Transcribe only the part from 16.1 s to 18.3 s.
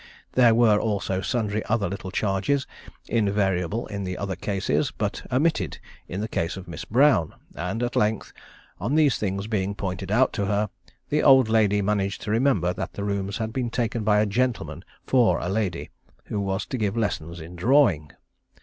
who was to give lessons in drawing.